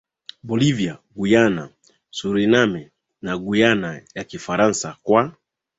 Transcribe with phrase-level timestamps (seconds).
[0.43, 1.69] Bolivia Guyana
[2.09, 5.35] Suriname na Guyana ya Kifaransa kwa